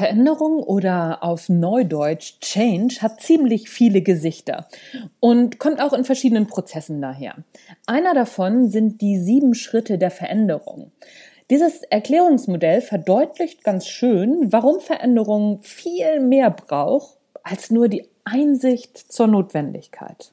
[0.00, 4.66] Veränderung oder auf Neudeutsch Change hat ziemlich viele Gesichter
[5.20, 7.34] und kommt auch in verschiedenen Prozessen daher.
[7.86, 10.90] Einer davon sind die sieben Schritte der Veränderung.
[11.50, 19.26] Dieses Erklärungsmodell verdeutlicht ganz schön, warum Veränderung viel mehr braucht als nur die Einsicht zur
[19.26, 20.32] Notwendigkeit.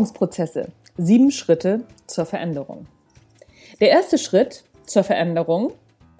[0.00, 0.68] Veränderungsprozesse.
[0.96, 2.86] Sieben Schritte zur Veränderung.
[3.80, 5.72] Der erste Schritt zur Veränderung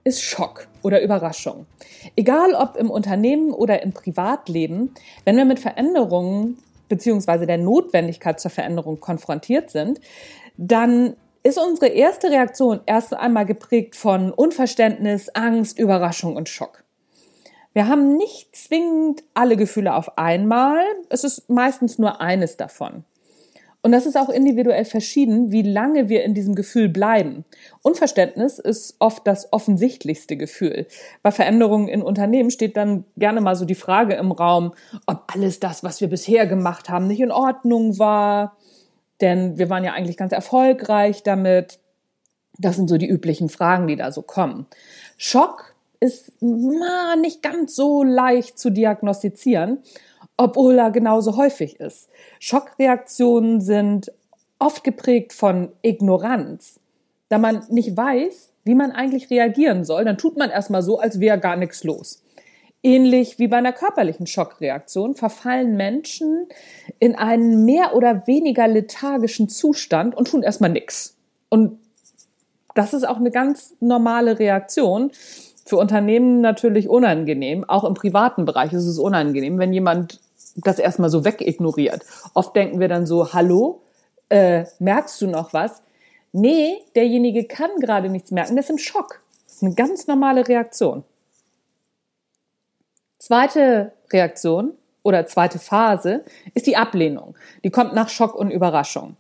[0.05, 1.67] ist Schock oder Überraschung.
[2.17, 7.47] Egal ob im Unternehmen oder im Privatleben, wenn wir mit Veränderungen bzw.
[7.47, 10.01] der Notwendigkeit zur Veränderung konfrontiert sind,
[10.57, 16.85] dann ist unsere erste Reaktion erst einmal geprägt von Unverständnis, Angst, Überraschung und Schock.
[17.73, 23.05] Wir haben nicht zwingend alle Gefühle auf einmal, es ist meistens nur eines davon.
[23.83, 27.45] Und das ist auch individuell verschieden, wie lange wir in diesem Gefühl bleiben.
[27.83, 30.87] Unverständnis ist oft das offensichtlichste Gefühl.
[31.23, 34.75] Bei Veränderungen in Unternehmen steht dann gerne mal so die Frage im Raum,
[35.07, 38.57] ob alles das, was wir bisher gemacht haben, nicht in Ordnung war.
[39.23, 41.79] Denn wir waren ja eigentlich ganz erfolgreich damit.
[42.59, 44.67] Das sind so die üblichen Fragen, die da so kommen.
[45.17, 49.79] Schock ist na, nicht ganz so leicht zu diagnostizieren
[50.41, 52.09] obwohl er genauso häufig ist.
[52.39, 54.11] Schockreaktionen sind
[54.59, 56.81] oft geprägt von Ignoranz.
[57.29, 61.21] Da man nicht weiß, wie man eigentlich reagieren soll, dann tut man erstmal so, als
[61.21, 62.23] wäre gar nichts los.
[62.83, 66.47] Ähnlich wie bei einer körperlichen Schockreaktion verfallen Menschen
[66.99, 71.19] in einen mehr oder weniger lethargischen Zustand und tun erstmal nichts.
[71.51, 71.79] Und
[72.75, 75.11] das ist auch eine ganz normale Reaktion.
[75.67, 77.69] Für Unternehmen natürlich unangenehm.
[77.69, 80.19] Auch im privaten Bereich ist es unangenehm, wenn jemand
[80.57, 82.05] das erstmal so wegignoriert.
[82.35, 83.83] Oft denken wir dann so, hallo,
[84.29, 85.83] äh, merkst du noch was?
[86.33, 89.21] Nee, derjenige kann gerade nichts merken, der ist im Schock.
[89.47, 91.05] Das ist eine ganz normale Reaktion.
[93.19, 94.73] Zweite Reaktion
[95.03, 96.25] oder zweite Phase
[96.55, 97.37] ist die Ablehnung.
[97.65, 99.17] Die kommt nach Schock und Überraschung.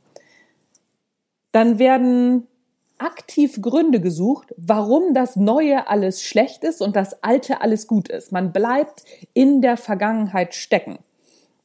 [1.52, 2.46] Dann werden
[2.98, 8.30] aktiv Gründe gesucht, warum das Neue alles schlecht ist und das Alte alles gut ist.
[8.30, 10.98] Man bleibt in der Vergangenheit stecken.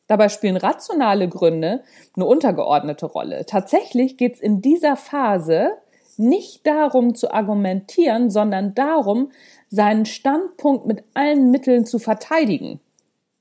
[0.07, 1.81] Dabei spielen rationale Gründe
[2.15, 3.45] eine untergeordnete Rolle.
[3.45, 5.71] Tatsächlich geht es in dieser Phase
[6.17, 9.31] nicht darum zu argumentieren, sondern darum,
[9.69, 12.79] seinen Standpunkt mit allen Mitteln zu verteidigen.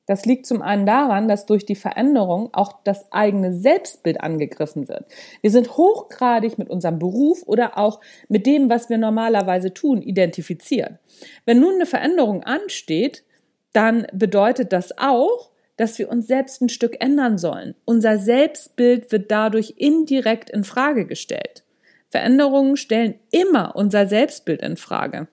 [0.06, 5.06] Das liegt zum einen daran, dass durch die Veränderung auch das eigene Selbstbild angegriffen wird.
[5.40, 10.98] Wir sind hochgradig mit unserem Beruf oder auch mit dem, was wir normalerweise tun, identifiziert.
[11.46, 13.24] Wenn nun eine Veränderung ansteht,
[13.72, 17.74] dann bedeutet das auch, dass wir uns selbst ein Stück ändern sollen.
[17.84, 21.64] Unser Selbstbild wird dadurch indirekt in Frage gestellt.
[22.10, 25.26] Veränderungen stellen immer unser Selbstbild in Frage.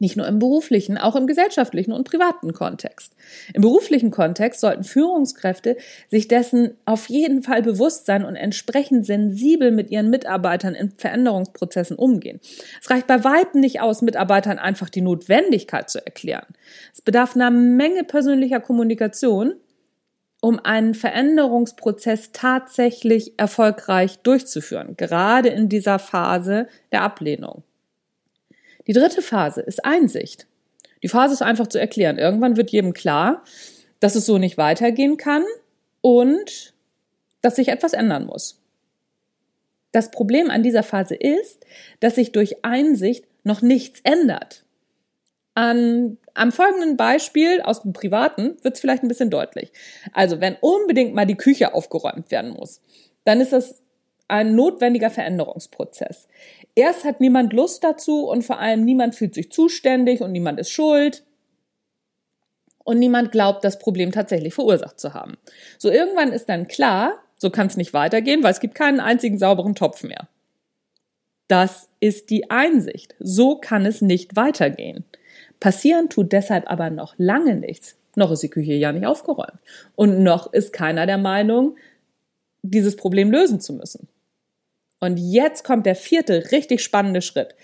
[0.00, 3.14] Nicht nur im beruflichen, auch im gesellschaftlichen und privaten Kontext.
[3.52, 5.76] Im beruflichen Kontext sollten Führungskräfte
[6.08, 11.96] sich dessen auf jeden Fall bewusst sein und entsprechend sensibel mit ihren Mitarbeitern in Veränderungsprozessen
[11.96, 12.38] umgehen.
[12.80, 16.46] Es reicht bei Weitem nicht aus, Mitarbeitern einfach die Notwendigkeit zu erklären.
[16.94, 19.54] Es bedarf einer Menge persönlicher Kommunikation,
[20.40, 27.64] um einen Veränderungsprozess tatsächlich erfolgreich durchzuführen, gerade in dieser Phase der Ablehnung.
[28.88, 30.46] Die dritte Phase ist Einsicht.
[31.02, 32.18] Die Phase ist einfach zu erklären.
[32.18, 33.44] Irgendwann wird jedem klar,
[34.00, 35.44] dass es so nicht weitergehen kann
[36.00, 36.74] und
[37.42, 38.60] dass sich etwas ändern muss.
[39.92, 41.64] Das Problem an dieser Phase ist,
[42.00, 44.64] dass sich durch Einsicht noch nichts ändert.
[45.54, 49.72] An, am folgenden Beispiel aus dem Privaten wird es vielleicht ein bisschen deutlich.
[50.12, 52.80] Also wenn unbedingt mal die Küche aufgeräumt werden muss,
[53.24, 53.82] dann ist das
[54.28, 56.28] ein notwendiger Veränderungsprozess.
[56.74, 60.70] Erst hat niemand Lust dazu und vor allem niemand fühlt sich zuständig und niemand ist
[60.70, 61.24] schuld.
[62.88, 65.36] und niemand glaubt, das Problem tatsächlich verursacht zu haben.
[65.76, 69.38] So irgendwann ist dann klar, so kann es nicht weitergehen, weil es gibt keinen einzigen
[69.38, 70.26] sauberen Topf mehr.
[71.48, 73.14] Das ist die Einsicht.
[73.18, 75.04] So kann es nicht weitergehen.
[75.60, 77.96] Passieren tut deshalb aber noch lange nichts.
[78.16, 79.58] Noch ist die Küche ja nicht aufgeräumt.
[79.94, 81.76] Und noch ist keiner der Meinung,
[82.62, 84.08] dieses Problem lösen zu müssen.
[85.00, 87.54] Und jetzt kommt der vierte richtig spannende Schritt.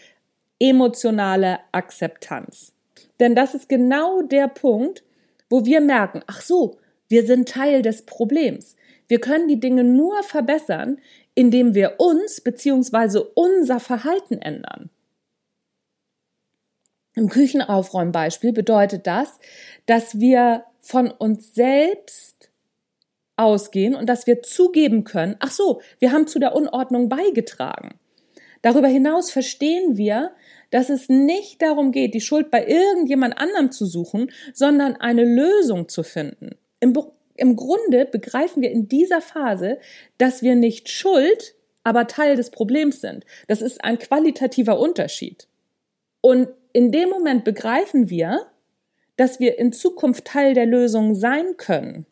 [0.59, 2.73] Emotionale Akzeptanz.
[3.21, 5.03] Denn das ist genau der Punkt,
[5.51, 6.79] wo wir merken, ach so,
[7.09, 8.77] wir sind Teil des Problems.
[9.09, 10.99] Wir können die Dinge nur verbessern,
[11.35, 13.21] indem wir uns bzw.
[13.35, 14.91] unser Verhalten ändern.
[17.17, 19.39] Im Küchenaufräumbeispiel bedeutet das,
[19.87, 22.34] dass wir von uns selbst
[23.37, 27.99] ausgehen und dass wir zugeben können, ach so, wir haben zu der Unordnung beigetragen.
[28.63, 30.33] Darüber hinaus verstehen wir,
[30.71, 35.89] dass es nicht darum geht, die Schuld bei irgendjemand anderem zu suchen, sondern eine Lösung
[35.89, 36.57] zu finden.
[36.81, 36.99] Im,
[37.37, 39.79] Im Grunde begreifen wir in dieser Phase,
[40.19, 43.25] dass wir nicht schuld, aber Teil des Problems sind.
[43.47, 45.47] Das ist ein qualitativer Unterschied.
[46.23, 48.47] Und in dem Moment begreifen wir,
[49.17, 52.07] dass wir in Zukunft Teil der Lösung sein können.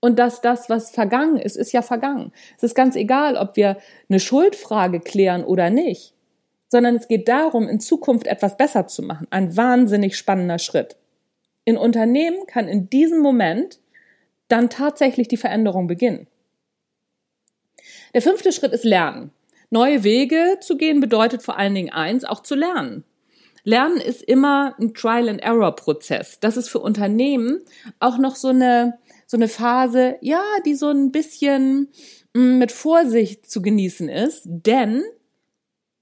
[0.00, 2.32] Und dass das, was vergangen ist, ist ja vergangen.
[2.56, 3.78] Es ist ganz egal, ob wir
[4.08, 6.14] eine Schuldfrage klären oder nicht,
[6.68, 9.26] sondern es geht darum, in Zukunft etwas besser zu machen.
[9.30, 10.96] Ein wahnsinnig spannender Schritt.
[11.64, 13.80] In Unternehmen kann in diesem Moment
[14.46, 16.26] dann tatsächlich die Veränderung beginnen.
[18.14, 19.32] Der fünfte Schritt ist Lernen.
[19.70, 23.04] Neue Wege zu gehen bedeutet vor allen Dingen eins, auch zu lernen.
[23.64, 26.40] Lernen ist immer ein Trial-and-Error-Prozess.
[26.40, 27.60] Das ist für Unternehmen
[28.00, 28.98] auch noch so eine,
[29.28, 31.88] so eine Phase, ja, die so ein bisschen
[32.32, 35.02] mm, mit Vorsicht zu genießen ist, denn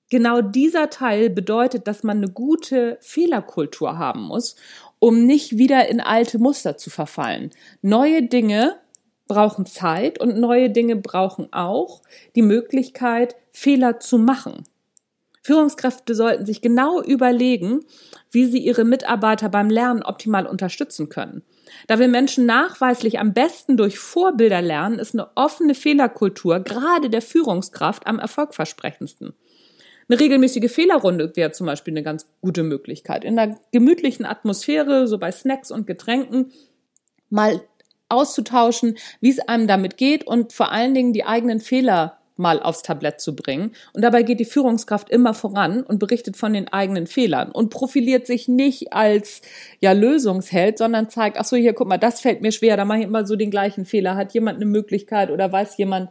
[0.09, 4.55] genau dieser Teil bedeutet, dass man eine gute Fehlerkultur haben muss,
[5.01, 7.51] um nicht wieder in alte Muster zu verfallen.
[7.83, 8.77] Neue Dinge
[9.27, 12.03] brauchen Zeit und neue Dinge brauchen auch
[12.37, 14.63] die Möglichkeit, Fehler zu machen.
[15.43, 17.81] Führungskräfte sollten sich genau überlegen,
[18.31, 21.43] wie sie ihre Mitarbeiter beim Lernen optimal unterstützen können.
[21.87, 27.23] Da wir Menschen nachweislich am besten durch Vorbilder lernen, ist eine offene Fehlerkultur gerade der
[27.23, 29.35] Führungskraft am erfolgversprechendsten.
[30.09, 33.25] Eine regelmäßige Fehlerrunde wäre zum Beispiel eine ganz gute Möglichkeit.
[33.25, 36.53] In einer gemütlichen Atmosphäre, so bei Snacks und Getränken,
[37.29, 37.61] mal
[38.09, 42.83] auszutauschen, wie es einem damit geht und vor allen Dingen die eigenen Fehler mal aufs
[42.83, 43.73] Tablett zu bringen.
[43.93, 48.27] Und dabei geht die Führungskraft immer voran und berichtet von den eigenen Fehlern und profiliert
[48.27, 49.43] sich nicht als
[49.81, 52.99] ja Lösungsheld, sondern zeigt, ach so, hier guck mal, das fällt mir schwer, da mache
[52.99, 54.17] ich immer so den gleichen Fehler.
[54.17, 56.11] Hat jemand eine Möglichkeit oder weiß jemand,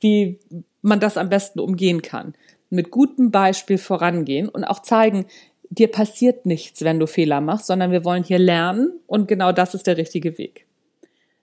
[0.00, 0.38] wie
[0.82, 2.34] man das am besten umgehen kann?
[2.70, 5.26] Mit gutem Beispiel vorangehen und auch zeigen,
[5.70, 9.74] dir passiert nichts, wenn du Fehler machst, sondern wir wollen hier lernen und genau das
[9.74, 10.66] ist der richtige Weg.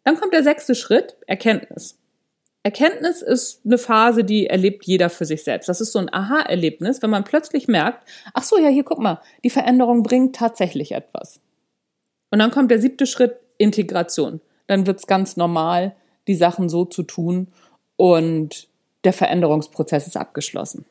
[0.03, 1.97] Dann kommt der sechste Schritt, Erkenntnis.
[2.65, 5.67] Erkenntnis ist eine Phase, die erlebt jeder für sich selbst.
[5.67, 9.19] Das ist so ein Aha-Erlebnis, wenn man plötzlich merkt, ach so, ja, hier guck mal,
[9.43, 11.41] die Veränderung bringt tatsächlich etwas.
[12.31, 14.39] Und dann kommt der siebte Schritt, Integration.
[14.67, 15.93] Dann wird's ganz normal,
[16.29, 17.47] die Sachen so zu tun
[17.97, 18.69] und
[19.03, 20.85] der Veränderungsprozess ist abgeschlossen.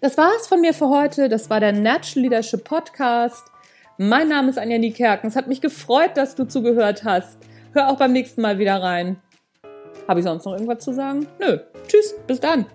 [0.00, 1.28] Das war's von mir für heute.
[1.28, 3.51] Das war der Natural Leadership Podcast.
[4.04, 5.28] Mein Name ist Anja Niekerken.
[5.28, 7.38] Es hat mich gefreut, dass du zugehört hast.
[7.72, 9.22] Hör auch beim nächsten Mal wieder rein.
[10.08, 11.28] Habe ich sonst noch irgendwas zu sagen?
[11.38, 11.60] Nö.
[11.86, 12.66] Tschüss, bis dann.